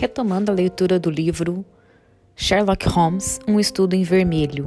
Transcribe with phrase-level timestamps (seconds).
[0.00, 1.62] retomando a leitura do livro
[2.34, 4.64] Sherlock Holmes Um Estudo em Vermelho,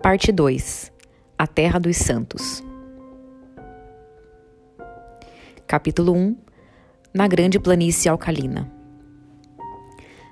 [0.00, 0.92] Parte 2
[1.36, 2.62] A Terra dos Santos.
[5.66, 6.36] Capítulo 1
[7.12, 8.70] Na Grande Planície Alcalina.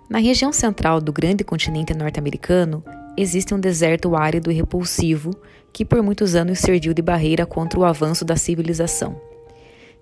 [0.08, 2.84] Na região central do grande continente norte-americano,
[3.16, 5.32] existe um deserto árido e repulsivo
[5.72, 9.20] que por muitos anos serviu de barreira contra o avanço da civilização.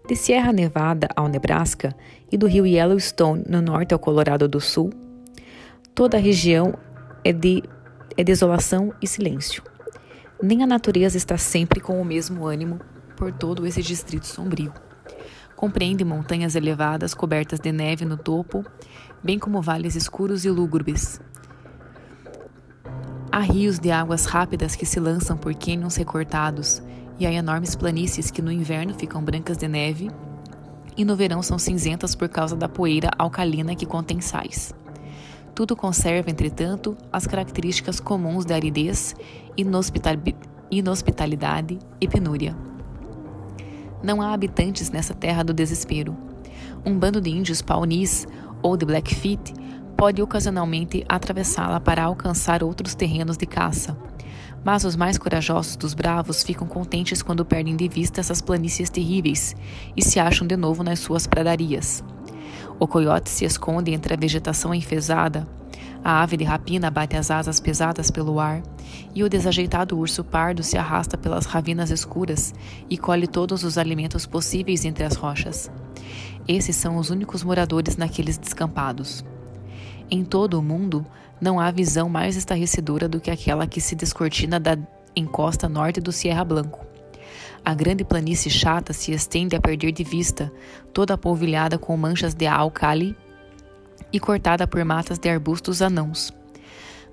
[0.06, 1.92] De Sierra Nevada ao Nebraska
[2.30, 4.92] e do rio Yellowstone no norte ao Colorado do Sul,
[5.96, 6.74] toda a região
[7.24, 7.64] é de
[8.16, 9.64] é desolação e silêncio.
[10.40, 12.78] Nem a natureza está sempre com o mesmo ânimo
[13.16, 14.72] por todo esse distrito sombrio.
[15.56, 18.64] Compreende montanhas elevadas cobertas de neve no topo,
[19.24, 21.20] bem como vales escuros e lúgubres.
[23.32, 26.80] Há rios de águas rápidas que se lançam por cânions recortados
[27.18, 30.10] e há enormes planícies que no inverno ficam brancas de neve
[30.96, 34.74] e no verão são cinzentas por causa da poeira alcalina que contém sais.
[35.54, 39.14] Tudo conserva, entretanto, as características comuns de aridez,
[40.70, 42.56] inhospitalidade e penúria.
[44.02, 46.16] Não há habitantes nessa terra do desespero.
[46.84, 48.26] Um bando de índios paunis
[48.62, 49.54] ou de Blackfeet
[49.96, 53.96] pode ocasionalmente atravessá-la para alcançar outros terrenos de caça,
[54.66, 59.54] mas os mais corajosos dos bravos ficam contentes quando perdem de vista essas planícies terríveis
[59.96, 62.02] e se acham de novo nas suas pradarias.
[62.76, 65.46] O coiote se esconde entre a vegetação enfesada,
[66.02, 68.60] a ave de rapina bate as asas pesadas pelo ar,
[69.14, 72.52] e o desajeitado urso pardo se arrasta pelas ravinas escuras
[72.90, 75.70] e colhe todos os alimentos possíveis entre as rochas.
[76.48, 79.24] Esses são os únicos moradores naqueles descampados.
[80.10, 81.04] Em todo o mundo,
[81.40, 84.78] não há visão mais estarrecedora do que aquela que se descortina da
[85.16, 86.86] encosta norte do Sierra Blanco.
[87.64, 90.52] A grande planície chata se estende a perder de vista,
[90.92, 93.16] toda polvilhada com manchas de alcali
[94.12, 96.32] e cortada por matas de arbustos anãos.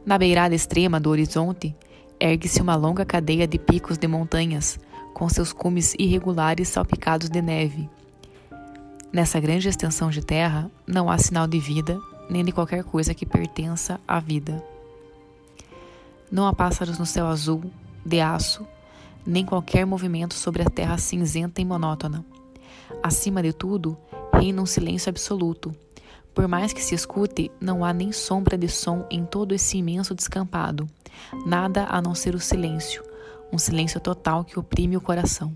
[0.06, 1.76] Na beirada extrema do horizonte,
[2.20, 4.80] ergue-se uma longa cadeia de picos de montanhas,
[5.16, 7.90] com seus cumes irregulares salpicados de neve.
[9.12, 12.00] Nessa grande extensão de terra, não há sinal de vida
[12.30, 14.64] nem de qualquer coisa que pertença à vida.
[16.32, 17.64] Não há pássaros no céu azul,
[18.06, 18.66] de aço,
[19.26, 22.26] nem qualquer movimento sobre a terra cinzenta e monótona.
[23.02, 23.98] Acima de tudo,
[24.34, 25.76] reina um silêncio absoluto.
[26.34, 30.16] Por mais que se escute, não há nem sombra de som em todo esse imenso
[30.16, 30.90] descampado.
[31.46, 33.04] Nada a não ser o silêncio,
[33.52, 35.54] um silêncio total que oprime o coração.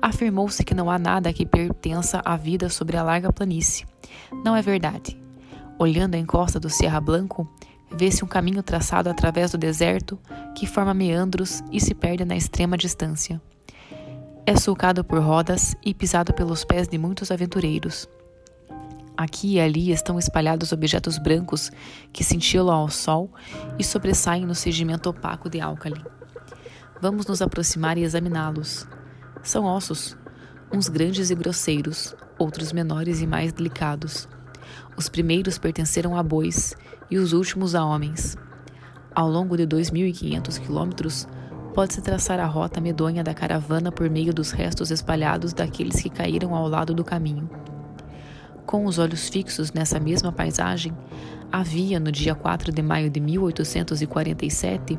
[0.00, 3.86] Afirmou-se que não há nada que pertença à vida sobre a larga planície.
[4.44, 5.21] Não é verdade.
[5.78, 7.48] Olhando a encosta do Serra Blanco,
[7.90, 10.18] vê-se um caminho traçado através do deserto
[10.54, 13.40] que forma meandros e se perde na extrema distância.
[14.44, 18.08] É sulcado por rodas e pisado pelos pés de muitos aventureiros.
[19.16, 21.70] Aqui e ali estão espalhados objetos brancos
[22.12, 23.30] que cintilam ao sol
[23.78, 26.02] e sobressaem no sedimento opaco de álcali.
[27.00, 28.86] Vamos nos aproximar e examiná-los.
[29.42, 30.16] São ossos,
[30.72, 34.28] uns grandes e grosseiros, outros menores e mais delicados.
[34.96, 36.76] Os primeiros pertenceram a bois
[37.10, 38.36] e os últimos a homens.
[39.14, 41.28] Ao longo de 2.500 quilômetros,
[41.74, 46.54] pode-se traçar a rota medonha da caravana por meio dos restos espalhados daqueles que caíram
[46.54, 47.48] ao lado do caminho.
[48.66, 50.96] Com os olhos fixos nessa mesma paisagem,
[51.50, 54.98] havia, no dia 4 de maio de 1847,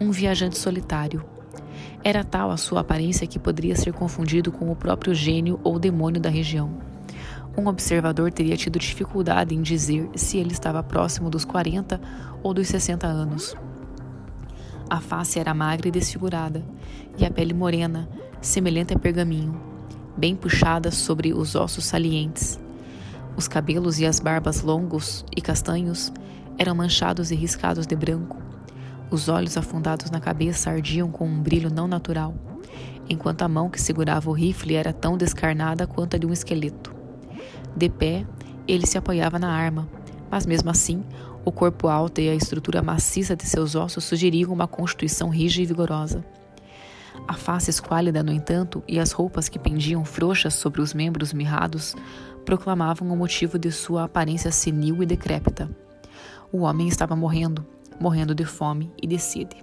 [0.00, 1.24] um viajante solitário.
[2.02, 6.20] Era tal a sua aparência que poderia ser confundido com o próprio gênio ou demônio
[6.20, 6.93] da região.
[7.56, 12.00] Um observador teria tido dificuldade em dizer se ele estava próximo dos 40
[12.42, 13.54] ou dos 60 anos.
[14.90, 16.64] A face era magra e desfigurada,
[17.16, 18.08] e a pele morena,
[18.40, 19.58] semelhante a pergaminho,
[20.16, 22.58] bem puxada sobre os ossos salientes.
[23.36, 26.12] Os cabelos e as barbas longos e castanhos
[26.58, 28.36] eram manchados e riscados de branco.
[29.10, 32.34] Os olhos afundados na cabeça ardiam com um brilho não natural,
[33.08, 37.03] enquanto a mão que segurava o rifle era tão descarnada quanto a de um esqueleto.
[37.76, 38.26] De pé,
[38.66, 39.88] ele se apoiava na arma,
[40.30, 41.04] mas mesmo assim,
[41.44, 45.66] o corpo alto e a estrutura maciça de seus ossos sugeriam uma constituição rígida e
[45.66, 46.24] vigorosa.
[47.28, 51.94] A face esquálida, no entanto, e as roupas que pendiam frouxas sobre os membros mirrados
[52.44, 55.70] proclamavam o motivo de sua aparência senil e decrépita.
[56.52, 57.66] O homem estava morrendo,
[57.98, 59.56] morrendo de fome e de sede.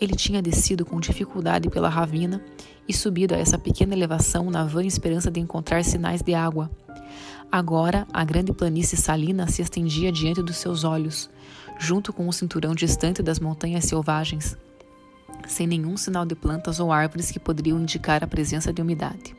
[0.00, 2.42] Ele tinha descido com dificuldade pela ravina
[2.88, 6.70] e subido a essa pequena elevação na vã esperança de encontrar sinais de água,
[7.50, 11.28] Agora, a grande planície salina se estendia diante dos seus olhos,
[11.78, 14.56] junto com o cinturão distante das montanhas selvagens,
[15.48, 19.34] sem nenhum sinal de plantas ou árvores que poderiam indicar a presença de umidade.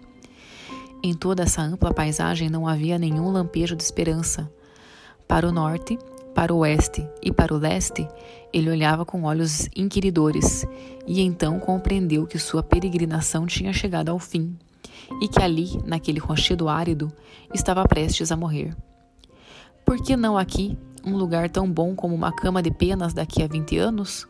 [1.01, 4.51] Em toda essa ampla paisagem não havia nenhum lampejo de esperança.
[5.27, 5.97] Para o norte,
[6.35, 8.07] para o oeste e para o leste,
[8.51, 10.65] ele olhava com olhos inquiridores
[11.07, 14.57] e então compreendeu que sua peregrinação tinha chegado ao fim
[15.21, 17.11] e que ali, naquele rochedo árido,
[17.53, 18.75] estava prestes a morrer.
[19.85, 23.47] Por que não aqui, um lugar tão bom como uma cama de penas daqui a
[23.47, 24.27] vinte anos?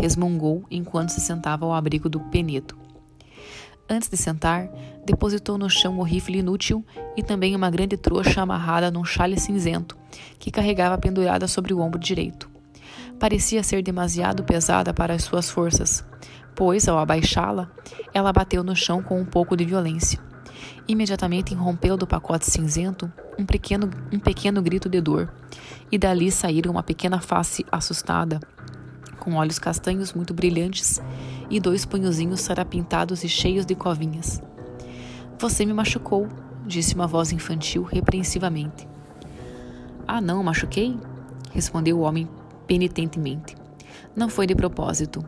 [0.00, 2.76] Resmungou enquanto se sentava ao abrigo do penedo.
[3.90, 4.68] Antes de sentar,
[5.04, 6.84] depositou no chão o rifle inútil
[7.16, 9.96] e também uma grande trouxa amarrada num chale cinzento
[10.38, 12.50] que carregava pendurada sobre o ombro direito.
[13.18, 16.04] Parecia ser demasiado pesada para as suas forças,
[16.58, 17.70] pois, ao abaixá-la,
[18.12, 20.18] ela bateu no chão com um pouco de violência.
[20.88, 25.32] Imediatamente rompeu do pacote cinzento um pequeno, um pequeno grito de dor,
[25.92, 28.40] e dali saíram uma pequena face assustada,
[29.20, 31.00] com olhos castanhos muito brilhantes
[31.48, 34.42] e dois punhozinhos sarapintados e cheios de covinhas.
[35.38, 36.26] Você me machucou,
[36.66, 38.88] disse uma voz infantil repreensivamente.
[40.08, 40.98] Ah, não, machuquei?
[41.52, 42.28] respondeu o homem
[42.66, 43.56] penitentemente.
[44.16, 45.24] Não foi de propósito.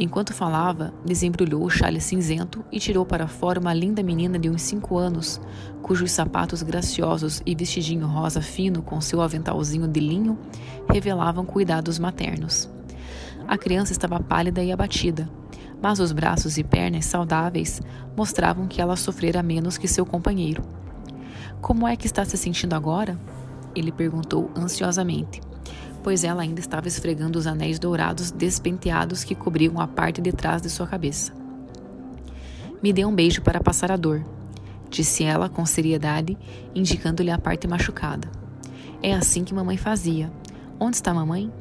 [0.00, 4.62] Enquanto falava, desembrulhou o chale cinzento e tirou para fora uma linda menina de uns
[4.62, 5.40] cinco anos,
[5.82, 10.38] cujos sapatos graciosos e vestidinho rosa fino com seu aventalzinho de linho
[10.88, 12.70] revelavam cuidados maternos.
[13.48, 15.28] A criança estava pálida e abatida,
[15.82, 17.82] mas os braços e pernas saudáveis
[18.16, 20.62] mostravam que ela sofrera menos que seu companheiro.
[21.60, 23.18] Como é que está se sentindo agora?
[23.74, 25.40] Ele perguntou ansiosamente
[26.08, 30.62] pois ela ainda estava esfregando os anéis dourados despenteados que cobriam a parte de trás
[30.62, 31.34] de sua cabeça.
[32.82, 34.24] Me dê um beijo para passar a dor,
[34.88, 36.34] disse ela com seriedade,
[36.74, 38.26] indicando-lhe a parte machucada.
[39.02, 40.32] É assim que mamãe fazia.
[40.80, 41.52] Onde está mamãe?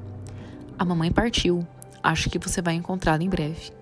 [0.79, 1.67] A mamãe partiu.
[2.01, 3.73] Acho que você vai encontrá-la em breve.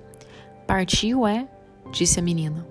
[0.66, 1.48] Partiu, é?
[1.92, 2.66] disse a menina.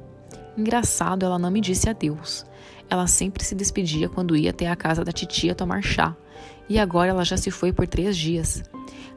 [0.58, 2.44] Engraçado, ela não me disse adeus.
[2.90, 6.16] Ela sempre se despedia quando ia até a casa da titia tomar chá,
[6.68, 8.62] e agora ela já se foi por três dias.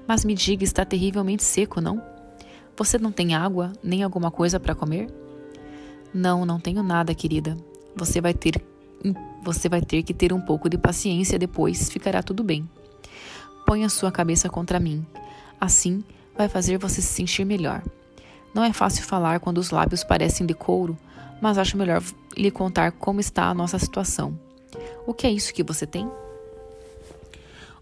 [0.07, 2.01] Mas me diga, está terrivelmente seco, não?
[2.77, 5.09] Você não tem água nem alguma coisa para comer?
[6.13, 7.57] Não, não tenho nada, querida.
[7.95, 8.61] Você vai ter
[9.43, 12.67] você vai ter que ter um pouco de paciência depois, ficará tudo bem.
[13.65, 15.05] Ponha sua cabeça contra mim.
[15.59, 16.03] Assim
[16.35, 17.81] vai fazer você se sentir melhor.
[18.53, 20.97] Não é fácil falar quando os lábios parecem de couro,
[21.41, 22.03] mas acho melhor
[22.35, 24.37] lhe contar como está a nossa situação.
[25.05, 26.09] O que é isso que você tem?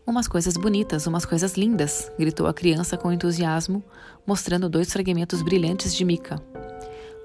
[0.08, 3.84] Umas coisas bonitas, umas coisas lindas, gritou a criança com entusiasmo,
[4.26, 6.40] mostrando dois fragmentos brilhantes de mica.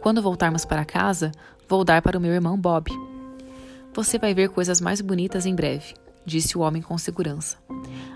[0.00, 1.31] Quando voltarmos para casa,
[1.69, 2.91] vou dar para o meu irmão Bob.
[3.93, 5.93] Você vai ver coisas mais bonitas em breve,
[6.25, 7.59] disse o homem com segurança.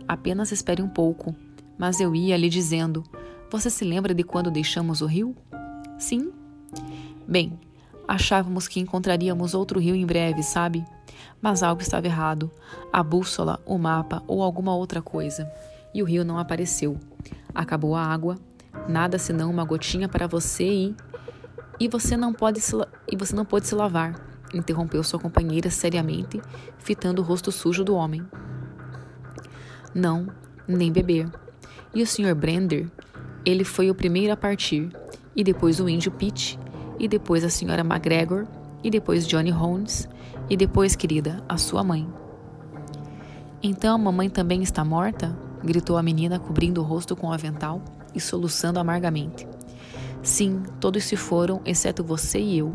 [0.09, 1.37] Apenas espere um pouco,
[1.77, 3.05] mas eu ia lhe dizendo:
[3.51, 5.37] Você se lembra de quando deixamos o rio?
[5.99, 6.33] Sim.
[7.29, 7.61] Bem,
[8.09, 10.83] achávamos que encontraríamos outro rio em breve, sabe?
[11.45, 12.51] Mas algo estava errado.
[12.91, 15.47] A bússola, o mapa ou alguma outra coisa.
[15.93, 16.99] E o rio não apareceu.
[17.55, 18.39] Acabou a água,
[18.89, 20.97] nada senão uma gotinha para você e
[21.79, 22.75] e você não pode se,
[23.11, 24.15] e você não pode se lavar,
[24.55, 26.41] interrompeu sua companheira seriamente,
[26.79, 28.25] fitando o rosto sujo do homem.
[29.95, 30.29] Não,
[30.67, 31.29] nem beber.
[31.95, 32.35] E o Sr.
[32.35, 32.89] Brender?
[33.45, 34.89] Ele foi o primeiro a partir,
[35.37, 36.59] e depois o índio Pitt,
[36.99, 37.81] e depois a Sra.
[37.81, 38.47] McGregor,
[38.83, 40.09] e depois Johnny Holmes,
[40.49, 42.07] e depois, querida, a sua mãe.
[43.63, 45.37] Então a mamãe também está morta?
[45.65, 47.81] gritou a menina, cobrindo o rosto com o avental
[48.15, 49.49] e soluçando amargamente.
[50.23, 52.75] Sim, todos se foram, exceto você e eu.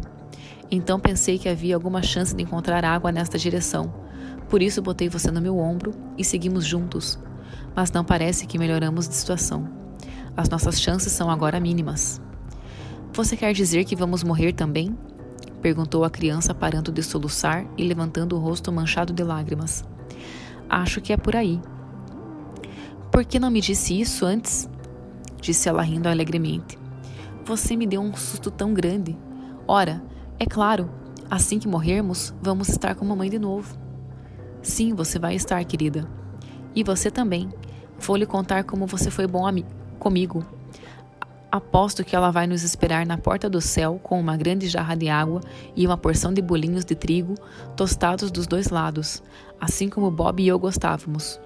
[0.71, 3.93] Então pensei que havia alguma chance de encontrar água nesta direção.
[4.49, 7.19] Por isso botei você no meu ombro e seguimos juntos.
[7.75, 9.69] Mas não parece que melhoramos de situação.
[10.35, 12.21] As nossas chances são agora mínimas.
[13.13, 14.97] Você quer dizer que vamos morrer também?
[15.61, 19.83] Perguntou a criança, parando de soluçar e levantando o rosto manchado de lágrimas.
[20.69, 21.59] Acho que é por aí.
[23.11, 24.69] Por que não me disse isso antes?
[25.41, 26.77] Disse ela rindo alegremente.
[27.45, 29.17] Você me deu um susto tão grande.
[29.67, 30.01] Ora,
[30.39, 30.89] é claro,
[31.29, 33.77] assim que morrermos, vamos estar com mamãe de novo.
[34.61, 36.07] Sim, você vai estar, querida.
[36.75, 37.49] E você também.
[37.99, 39.43] Vou lhe contar como você foi bom
[39.99, 40.58] comigo
[41.51, 45.09] Aposto que ela vai nos esperar na porta do céu com uma grande jarra de
[45.09, 45.41] água
[45.75, 47.33] e uma porção de bolinhos de trigo
[47.75, 49.23] tostados dos dois lados,
[49.59, 51.39] assim como Bob e eu gostávamos.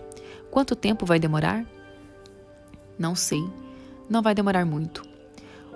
[0.51, 1.65] Quanto tempo vai demorar?
[2.99, 3.41] Não sei.
[4.09, 5.03] Não vai demorar muito.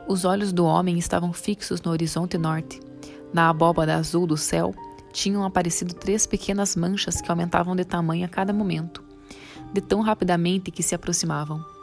[0.09, 2.81] Os olhos do homem estavam fixos no horizonte norte.
[3.33, 4.75] Na abóbada azul do céu
[5.13, 9.01] tinham aparecido três pequenas manchas que aumentavam de tamanho a cada momento,
[9.73, 11.76] de tão rapidamente que se aproximavam.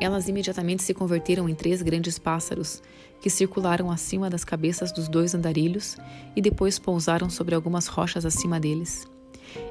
[0.00, 2.82] Elas imediatamente se converteram em três grandes pássaros,
[3.20, 5.96] que circularam acima das cabeças dos dois andarilhos
[6.36, 9.06] e depois pousaram sobre algumas rochas acima deles.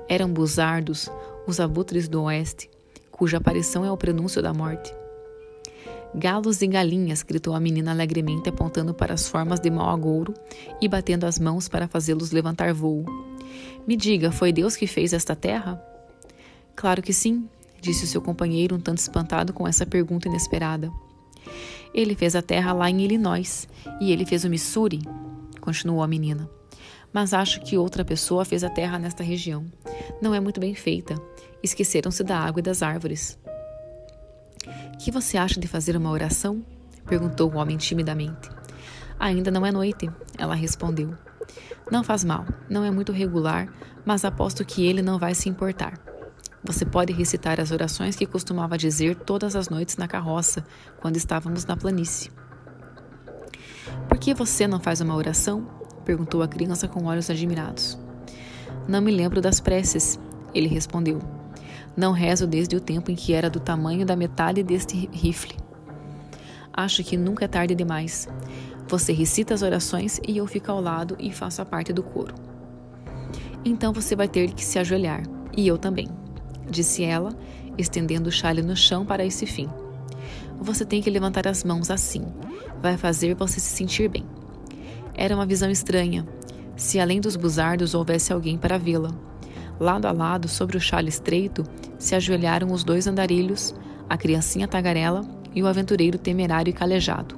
[0.10, 1.10] Eram buzardos,
[1.46, 2.69] os abutres do oeste,
[3.10, 4.93] cuja aparição é o prenúncio da morte.
[6.13, 10.34] Galos e galinhas, gritou a menina alegremente, apontando para as formas de mau agouro
[10.81, 13.05] e batendo as mãos para fazê-los levantar voo.
[13.86, 15.81] Me diga, foi Deus que fez esta terra?
[16.75, 17.48] Claro que sim,
[17.81, 20.91] disse o seu companheiro, um tanto espantado com essa pergunta inesperada.
[21.93, 23.67] Ele fez a terra lá em Illinois
[24.00, 25.01] e ele fez o Missouri,
[25.62, 26.50] continuou a menina.
[27.12, 29.65] Mas acho que outra pessoa fez a terra nesta região.
[30.22, 31.15] Não é muito bem feita.
[31.63, 33.39] Esqueceram-se da água e das árvores.
[35.00, 36.63] Que você acha de fazer uma oração?
[37.05, 38.50] perguntou o homem timidamente.
[39.17, 41.15] Ainda não é noite, ela respondeu.
[41.89, 43.74] Não faz mal, não é muito regular,
[44.05, 45.98] mas aposto que ele não vai se importar.
[46.67, 50.65] Você pode recitar as orações que costumava dizer todas as noites na carroça,
[51.00, 52.29] quando estávamos na planície.
[54.09, 55.65] Por que você não faz uma oração?
[56.03, 57.97] perguntou a criança com olhos admirados.
[58.86, 60.19] Não me lembro das preces,
[60.53, 61.21] ele respondeu.
[61.95, 65.55] Não rezo desde o tempo em que era do tamanho da metade deste rifle.
[66.74, 68.27] Acho que nunca é tarde demais.
[68.89, 72.36] Você recita as orações e eu fico ao lado e faço a parte do coro.
[73.63, 75.24] Então você vai ter que se ajoelhar,
[75.55, 76.07] e eu também,
[76.69, 77.33] disse ela,
[77.77, 79.69] estendendo o chale no chão para esse fim.
[80.59, 82.25] Você tem que levantar as mãos assim.
[82.81, 84.25] Vai fazer você se sentir bem.
[85.13, 86.27] Era uma visão estranha.
[86.75, 89.12] Se além dos buzardos houvesse alguém para vê-la.
[89.79, 91.63] Lado a lado, sobre o chale estreito,
[92.00, 93.74] se ajoelharam os dois andarilhos,
[94.09, 95.21] a criancinha tagarela
[95.53, 97.36] e o aventureiro temerário e calejado.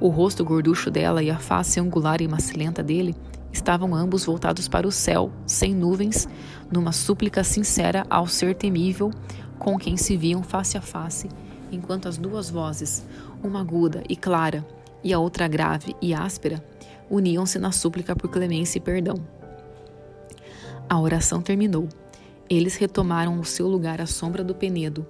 [0.00, 3.14] O rosto gorducho dela e a face angular e macilenta dele
[3.54, 6.28] estavam ambos voltados para o céu, sem nuvens,
[6.70, 9.10] numa súplica sincera ao ser temível
[9.58, 11.28] com quem se viam face a face,
[11.70, 13.06] enquanto as duas vozes,
[13.42, 14.66] uma aguda e clara
[15.02, 16.62] e a outra grave e áspera,
[17.08, 19.14] uniam-se na súplica por clemência e perdão.
[20.88, 21.88] A oração terminou.
[22.50, 25.06] Eles retomaram o seu lugar à sombra do penedo,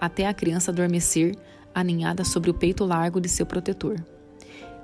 [0.00, 1.36] até a criança adormecer,
[1.74, 3.96] aninhada sobre o peito largo de seu protetor.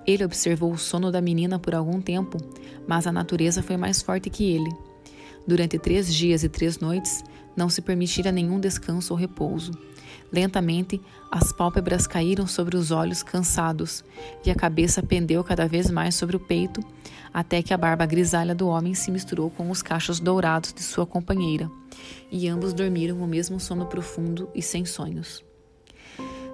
[0.09, 2.39] Ele observou o sono da menina por algum tempo,
[2.87, 4.75] mas a natureza foi mais forte que ele.
[5.47, 7.23] Durante três dias e três noites,
[7.55, 9.71] não se permitira nenhum descanso ou repouso.
[10.33, 10.99] Lentamente,
[11.31, 14.03] as pálpebras caíram sobre os olhos cansados
[14.47, 16.81] e a cabeça pendeu cada vez mais sobre o peito,
[17.31, 21.05] até que a barba grisalha do homem se misturou com os cachos dourados de sua
[21.05, 21.71] companheira,
[22.33, 25.48] e ambos dormiram o mesmo sono profundo e sem sonhos.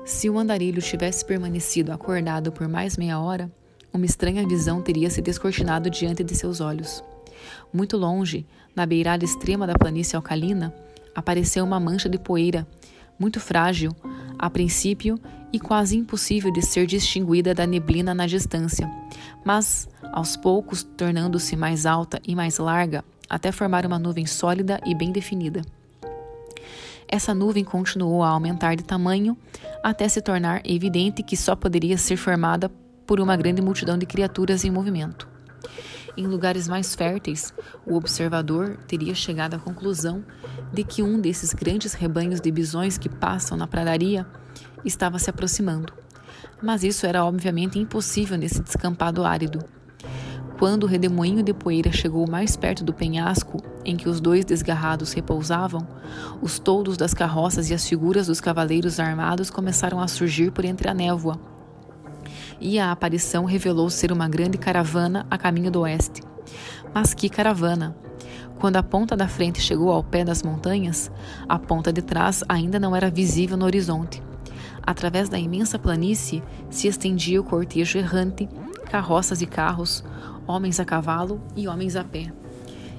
[0.04, 3.50] Se o andarilho tivesse permanecido acordado por mais meia hora,
[3.90, 7.02] uma estranha visão teria se descortinado diante de seus olhos.
[7.72, 8.46] Muito longe,
[8.76, 10.74] na beirada extrema da planície alcalina,
[11.14, 12.66] apareceu uma mancha de poeira
[13.18, 13.92] muito frágil,
[14.38, 15.18] a princípio,
[15.52, 18.90] e quase impossível de ser distinguida da neblina na distância,
[19.44, 24.94] mas aos poucos tornando-se mais alta e mais larga, até formar uma nuvem sólida e
[24.94, 25.62] bem definida.
[27.14, 29.38] Essa nuvem continuou a aumentar de tamanho
[29.84, 32.68] até se tornar evidente que só poderia ser formada
[33.06, 35.28] por uma grande multidão de criaturas em movimento.
[36.16, 37.54] Em lugares mais férteis,
[37.86, 40.24] o observador teria chegado à conclusão
[40.72, 44.26] de que um desses grandes rebanhos de bisões que passam na pradaria
[44.84, 45.92] estava se aproximando.
[46.60, 49.60] Mas isso era obviamente impossível nesse descampado árido.
[50.58, 55.12] Quando o redemoinho de poeira chegou mais perto do penhasco em que os dois desgarrados
[55.12, 55.86] repousavam,
[56.40, 60.88] os toldos das carroças e as figuras dos cavaleiros armados começaram a surgir por entre
[60.88, 61.38] a névoa
[62.60, 66.22] e a aparição revelou ser uma grande caravana a caminho do oeste.
[66.94, 67.94] Mas que caravana!
[68.58, 71.10] Quando a ponta da frente chegou ao pé das montanhas,
[71.48, 74.22] a ponta de trás ainda não era visível no horizonte.
[74.82, 78.48] Através da imensa planície se estendia o cortejo errante,
[78.90, 80.04] carroças e carros,
[80.46, 82.32] homens a cavalo e homens a pé.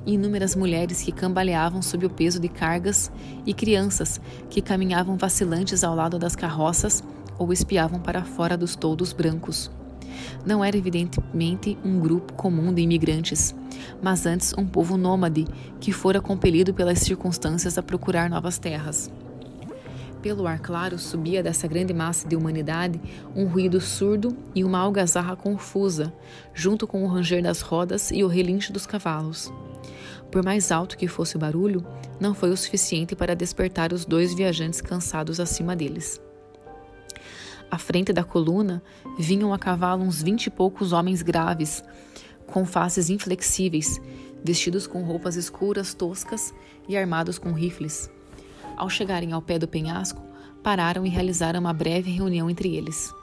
[0.05, 3.11] Inúmeras mulheres que cambaleavam sob o peso de cargas
[3.45, 7.03] e crianças que caminhavam vacilantes ao lado das carroças
[7.39, 9.71] ou espiavam para fora dos toldos brancos.
[10.45, 13.55] Não era evidentemente um grupo comum de imigrantes,
[14.01, 15.45] mas antes um povo nômade
[15.79, 19.11] que fora compelido pelas circunstâncias a procurar novas terras.
[20.25, 22.99] Pelo ar claro subia dessa grande massa de humanidade
[23.35, 26.11] um ruído surdo e uma algazarra confusa,
[26.51, 29.53] junto com o ranger das rodas e o relincho dos cavalos.
[30.31, 31.85] Por mais alto que fosse o barulho,
[32.19, 36.19] não foi o suficiente para despertar os dois viajantes cansados acima deles.
[37.69, 38.81] À frente da coluna
[39.19, 41.83] vinham a cavalo uns vinte e poucos homens graves,
[42.47, 44.01] com faces inflexíveis,
[44.43, 46.51] vestidos com roupas escuras, toscas
[46.89, 48.09] e armados com rifles.
[48.75, 50.21] Ao chegarem ao pé do penhasco,
[50.61, 53.13] pararam e realizaram uma breve reunião entre eles.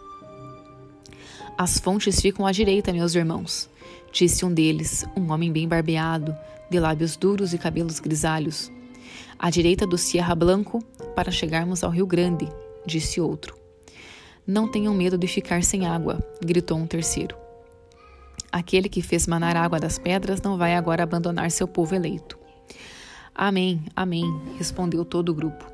[1.59, 3.69] As fontes ficam à direita, meus irmãos,
[4.11, 6.35] disse um deles, um homem bem barbeado,
[6.71, 8.71] de lábios duros e cabelos grisalhos.
[9.39, 10.83] À direita do Sierra Blanco,
[11.15, 12.49] para chegarmos ao Rio Grande,
[12.87, 13.57] disse outro.
[14.47, 17.37] Não tenham medo de ficar sem água, gritou um terceiro.
[18.51, 22.42] Aquele que fez manar água das pedras não vai agora abandonar seu povo eleito.
[23.35, 24.25] Amém, amém,
[24.59, 25.65] respondeu todo o grupo.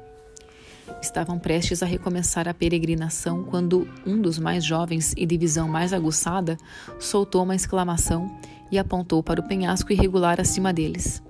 [1.02, 5.92] Estavam prestes a recomeçar a peregrinação quando um dos mais jovens e de visão mais
[5.92, 6.56] aguçada
[6.98, 8.38] soltou uma exclamação
[8.70, 11.22] e apontou para o penhasco irregular acima deles.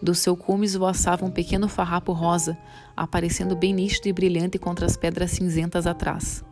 [0.00, 2.56] Do seu cume esvoaçava um pequeno farrapo rosa,
[2.96, 6.44] aparecendo bem nítido e brilhante contra as pedras cinzentas atrás.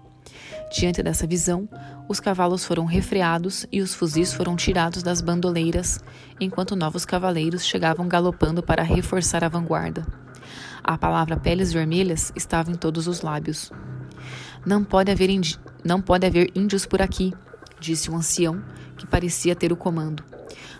[0.72, 1.68] Diante dessa visão,
[2.08, 6.00] os cavalos foram refreados e os fuzis foram tirados das bandoleiras,
[6.40, 10.06] enquanto novos cavaleiros chegavam galopando para reforçar a vanguarda.
[10.82, 13.70] A palavra peles vermelhas estava em todos os lábios.
[14.64, 15.28] Não pode haver,
[15.84, 17.34] não pode haver índios por aqui,
[17.78, 18.64] disse o um ancião,
[18.96, 20.24] que parecia ter o comando.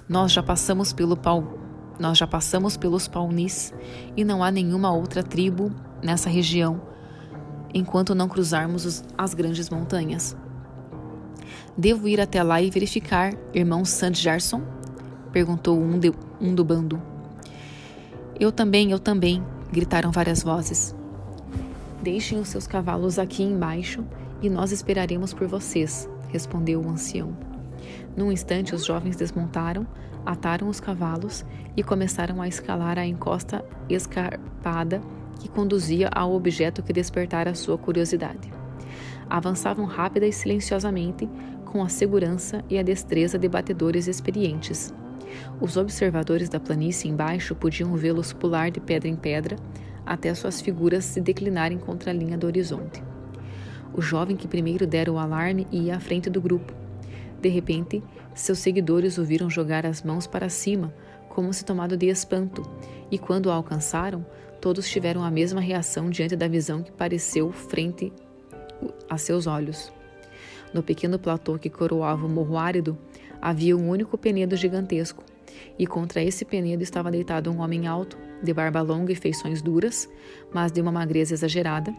[0.09, 1.59] Nós já passamos pelo pau...
[2.01, 3.73] Nós já passamos pelos paunis
[4.17, 5.71] e não há nenhuma outra tribo
[6.03, 6.92] nessa região
[7.75, 10.37] enquanto não cruzarmos os, as grandes montanhas.
[11.77, 14.63] Devo ir até lá e verificar, irmão Sandjarson?
[15.33, 17.01] perguntou um, de, um do bando.
[18.39, 20.95] Eu também, eu também, gritaram várias vozes.
[22.03, 24.05] Deixem os seus cavalos aqui embaixo
[24.43, 27.35] e nós esperaremos por vocês, respondeu o ancião.
[28.17, 29.87] Num instante, os jovens desmontaram,
[30.27, 31.45] ataram os cavalos
[31.77, 35.01] e começaram a escalar a encosta escarpada
[35.43, 38.53] que conduzia ao objeto que despertara sua curiosidade.
[39.29, 41.29] Avançavam rápida e silenciosamente,
[41.65, 44.95] com a segurança e a destreza de batedores experientes.
[45.61, 49.57] Os observadores da planície embaixo podiam vê-los pular de pedra em pedra
[50.07, 53.03] até suas figuras se declinarem contra a linha do horizonte.
[53.93, 56.73] O jovem que primeiro dera o alarme ia à frente do grupo.
[57.41, 58.01] De repente,
[58.33, 60.95] seus seguidores o viram jogar as mãos para cima,
[61.29, 62.63] como se tomado de espanto,
[63.11, 64.25] e quando o alcançaram,
[64.63, 68.13] todos tiveram a mesma reação diante da visão que pareceu frente
[69.11, 69.93] a seus olhos.
[70.73, 72.97] No pequeno platô que coroava o morro árido,
[73.41, 75.25] havia um único penedo gigantesco,
[75.77, 80.09] e contra esse penedo estava deitado um homem alto, de barba longa e feições duras,
[80.53, 81.93] mas de uma magreza exagerada.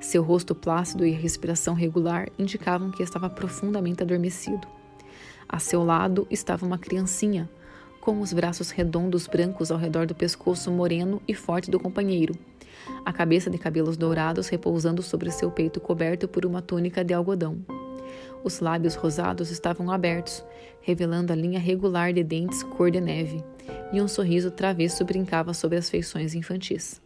[0.00, 4.66] Seu rosto plácido e respiração regular indicavam que estava profundamente adormecido.
[5.48, 7.48] A seu lado estava uma criancinha,
[8.08, 12.34] com os braços redondos brancos ao redor do pescoço moreno e forte do companheiro,
[13.04, 17.58] a cabeça de cabelos dourados repousando sobre seu peito coberto por uma túnica de algodão.
[18.42, 20.42] Os lábios rosados estavam abertos,
[20.80, 23.44] revelando a linha regular de dentes cor de neve,
[23.92, 27.02] e um sorriso travesso brincava sobre as feições infantis.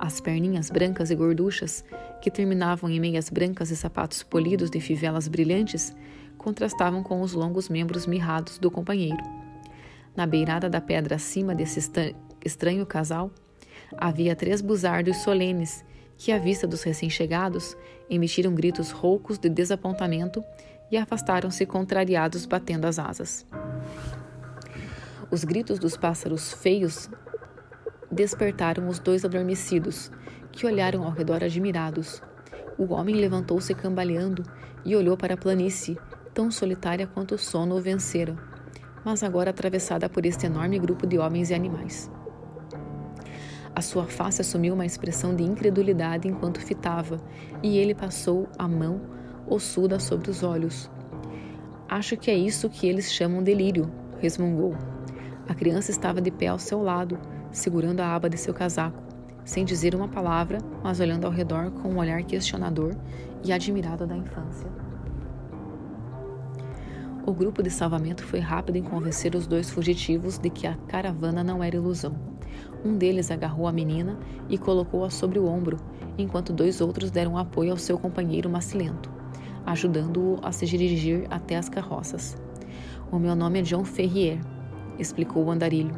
[0.00, 1.84] As perninhas brancas e gorduchas,
[2.22, 5.94] que terminavam em meias brancas e sapatos polidos de fivelas brilhantes,
[6.38, 9.41] contrastavam com os longos membros mirrados do companheiro.
[10.14, 11.80] Na beirada da pedra acima desse
[12.44, 13.30] estranho casal,
[13.96, 15.84] havia três buzardos solenes
[16.18, 17.76] que, à vista dos recém-chegados,
[18.08, 20.44] emitiram gritos roucos de desapontamento
[20.90, 23.46] e afastaram-se contrariados, batendo as asas.
[25.30, 27.08] Os gritos dos pássaros feios
[28.10, 30.12] despertaram os dois adormecidos,
[30.52, 32.22] que olharam ao redor admirados.
[32.76, 34.42] O homem levantou-se cambaleando
[34.84, 35.98] e olhou para a planície,
[36.34, 38.36] tão solitária quanto o sono o vencera,
[39.04, 42.10] mas agora atravessada por este enorme grupo de homens e animais.
[43.74, 47.18] A sua face assumiu uma expressão de incredulidade enquanto fitava,
[47.62, 49.00] e ele passou a mão
[49.46, 50.90] ossuda sobre os olhos.
[51.88, 54.76] Acho que é isso que eles chamam delírio, resmungou.
[55.48, 57.18] A criança estava de pé ao seu lado,
[57.50, 59.02] segurando a aba de seu casaco,
[59.44, 62.94] sem dizer uma palavra, mas olhando ao redor com um olhar questionador
[63.42, 64.91] e admirado da infância.
[67.24, 71.44] O grupo de salvamento foi rápido em convencer os dois fugitivos de que a caravana
[71.44, 72.16] não era ilusão.
[72.84, 75.76] Um deles agarrou a menina e colocou-a sobre o ombro,
[76.18, 79.08] enquanto dois outros deram apoio ao seu companheiro macilento,
[79.64, 82.36] ajudando-o a se dirigir até as carroças.
[83.12, 84.40] O meu nome é John Ferrier,
[84.98, 85.94] explicou o andarilho.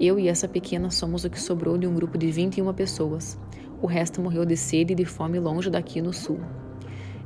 [0.00, 3.38] Eu e essa pequena somos o que sobrou de um grupo de 21 pessoas.
[3.80, 6.40] O resto morreu de sede e de fome longe daqui no sul.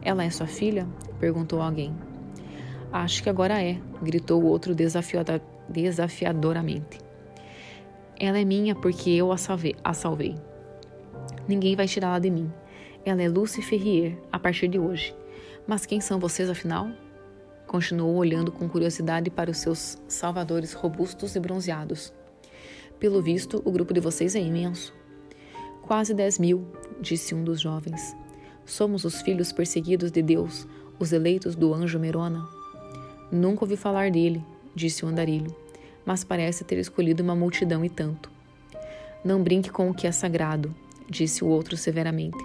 [0.02, 0.86] Ela é sua filha?
[1.18, 1.94] perguntou alguém.
[2.96, 4.72] Acho que agora é, gritou o outro
[5.68, 7.00] desafiadoramente.
[8.16, 9.74] Ela é minha porque eu a salvei.
[9.82, 10.36] A salvei.
[11.48, 12.52] Ninguém vai tirá-la de mim.
[13.04, 15.12] Ela é Lucy Ferrier a partir de hoje.
[15.66, 16.88] Mas quem são vocês afinal?
[17.66, 22.14] Continuou olhando com curiosidade para os seus salvadores robustos e bronzeados.
[23.00, 24.94] Pelo visto, o grupo de vocês é imenso.
[25.82, 26.64] Quase dez mil,
[27.00, 28.14] disse um dos jovens.
[28.64, 30.64] Somos os filhos perseguidos de Deus,
[30.96, 32.53] Os eleitos do anjo Merona?
[33.30, 35.54] Nunca ouvi falar dele, disse o andarilho,
[36.04, 38.30] mas parece ter escolhido uma multidão e tanto.
[39.24, 40.74] Não brinque com o que é sagrado,
[41.08, 42.38] disse o outro severamente.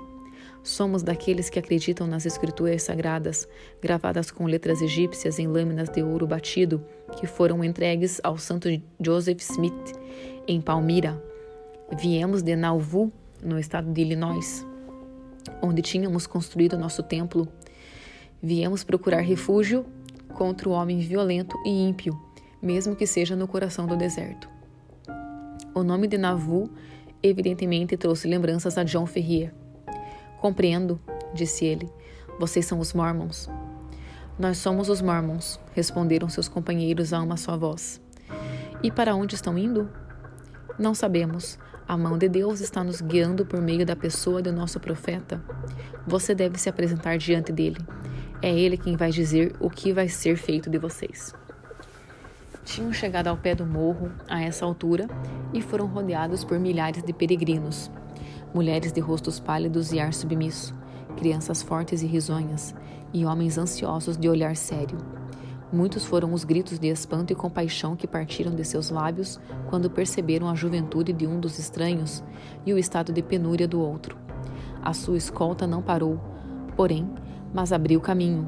[0.64, 3.48] Somos daqueles que acreditam nas escrituras sagradas,
[3.82, 6.84] gravadas com letras egípcias em lâminas de ouro batido,
[7.18, 9.94] que foram entregues ao santo Joseph Smith,
[10.48, 11.22] em Palmyra.
[11.98, 13.12] Viemos de Nauvoo,
[13.42, 14.66] no estado de Illinois,
[15.62, 17.48] onde tínhamos construído nosso templo.
[18.42, 19.86] Viemos procurar refúgio
[20.34, 22.20] contra o homem violento e ímpio,
[22.62, 24.50] mesmo que seja no coração do deserto.
[25.74, 26.70] O nome de Nauvoo
[27.22, 29.54] evidentemente trouxe lembranças a John Ferrier.
[30.40, 31.00] Compreendo,
[31.34, 31.90] disse ele.
[32.40, 33.50] Vocês são os Mormons.
[34.38, 38.02] Nós somos os Mormons, responderam seus companheiros a uma só voz.
[38.82, 39.90] E para onde estão indo?
[40.78, 41.60] Não sabemos.
[41.86, 45.44] A mão de Deus está nos guiando por meio da pessoa do nosso profeta.
[46.08, 47.80] Você deve se apresentar diante dele.
[48.42, 51.34] É ele quem vai dizer o que vai ser feito de vocês.
[52.64, 55.08] Tinham chegado ao pé do morro a essa altura
[55.54, 57.92] e foram rodeados por milhares de peregrinos
[58.54, 60.76] mulheres de rostos pálidos e ar submisso,
[61.18, 62.74] crianças fortes e risonhas,
[63.14, 64.98] e homens ansiosos de olhar sério.
[65.72, 70.50] Muitos foram os gritos de espanto e compaixão que partiram de seus lábios quando perceberam
[70.50, 72.24] a juventude de um dos estranhos
[72.66, 74.18] e o estado de penúria do outro.
[74.82, 76.20] A sua escolta não parou,
[76.76, 77.08] porém,
[77.54, 78.48] mas abriu caminho,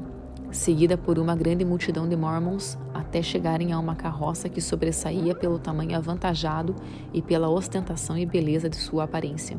[0.50, 5.58] seguida por uma grande multidão de mormons, até chegarem a uma carroça que sobressaía pelo
[5.58, 6.74] tamanho avantajado
[7.12, 9.58] e pela ostentação e beleza de sua aparência.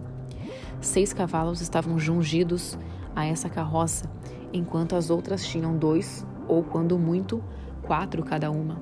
[0.79, 2.77] Seis cavalos estavam jungidos
[3.15, 4.09] a essa carroça,
[4.51, 7.43] enquanto as outras tinham dois, ou quando muito,
[7.81, 8.77] quatro cada uma.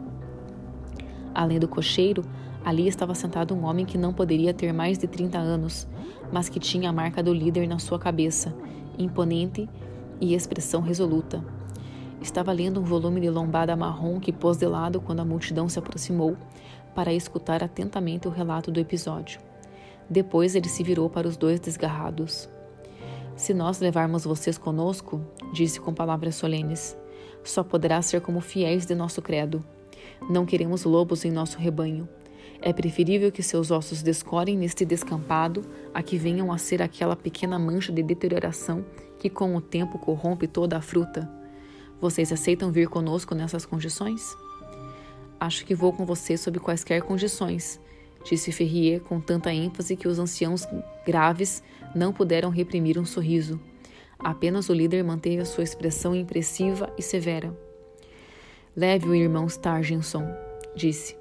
[1.34, 2.24] Além do cocheiro,
[2.63, 5.88] ali estava sentado um homem que não poderia ter mais de 30 anos,
[6.32, 8.54] mas que tinha a marca do líder na sua cabeça,
[8.97, 9.69] imponente
[10.22, 11.44] e expressão resoluta.
[12.22, 15.80] Estava lendo um volume de lombada marrom que pôs de lado quando a multidão se
[15.80, 16.38] aproximou
[16.94, 19.42] para escutar atentamente o relato do episódio.
[20.08, 22.48] Depois ele se virou para os dois desgarrados.
[23.36, 25.20] Se nós levarmos vocês conosco,
[25.52, 26.96] disse com palavras solenes,
[27.44, 29.64] só poderá ser como fiéis de nosso credo.
[30.30, 32.08] Não queremos lobos em nosso rebanho.
[32.62, 37.58] É preferível que seus ossos descorem neste descampado a que venham a ser aquela pequena
[37.58, 38.86] mancha de deterioração
[39.22, 41.30] que com o tempo corrompe toda a fruta.
[42.02, 44.36] Vocês aceitam vir conosco nessas condições?
[45.40, 47.80] Acho que vou com você sob quaisquer condições,
[48.26, 50.68] disse Ferrier com tanta ênfase que os anciãos
[51.06, 51.62] graves
[51.94, 53.60] não puderam reprimir um sorriso.
[54.18, 57.56] Apenas o líder manteve a sua expressão impressiva e severa.
[58.76, 60.26] Leve o irmão Stargenson,
[60.76, 61.16] disse.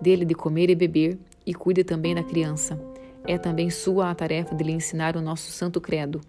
[0.00, 2.80] Dele de comer e beber, e cuide também da criança.
[3.26, 6.22] É também sua a tarefa de lhe ensinar o nosso santo credo.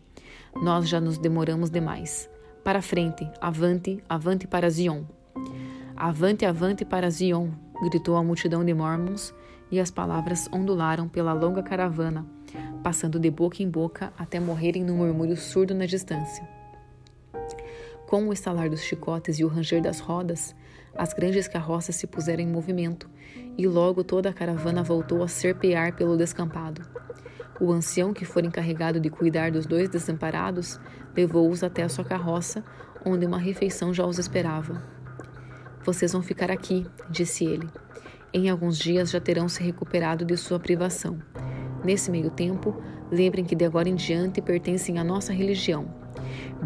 [0.61, 2.29] Nós já nos demoramos demais.
[2.63, 5.03] Para frente, avante, avante para Zion.
[5.95, 7.49] Avante, avante para Zion,
[7.83, 9.33] gritou a multidão de mormons,
[9.71, 12.25] e as palavras ondularam pela longa caravana,
[12.83, 16.47] passando de boca em boca até morrerem num murmúrio surdo na distância.
[18.07, 20.55] Com o estalar dos chicotes e o ranger das rodas,
[20.95, 23.09] as grandes carroças se puseram em movimento
[23.57, 26.81] e logo toda a caravana voltou a serpear pelo descampado.
[27.59, 30.79] O ancião que fora encarregado de cuidar dos dois desamparados
[31.15, 32.63] levou-os até a sua carroça,
[33.03, 34.83] onde uma refeição já os esperava.
[35.83, 37.67] Vocês vão ficar aqui, disse ele.
[38.33, 41.17] Em alguns dias já terão se recuperado de sua privação.
[41.83, 42.75] Nesse meio tempo,
[43.11, 45.87] lembrem que de agora em diante pertencem à nossa religião.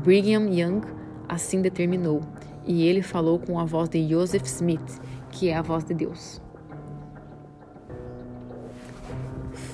[0.04, 0.99] Brigham Young
[1.30, 2.22] assim determinou,
[2.66, 5.00] e ele falou com a voz de Joseph Smith,
[5.32, 6.42] que é a voz de Deus.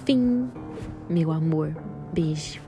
[0.06, 0.50] Fim,
[1.10, 1.76] meu amor.
[2.14, 2.62] Beijo.